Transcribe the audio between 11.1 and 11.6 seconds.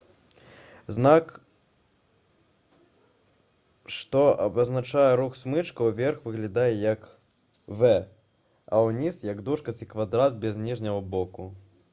боку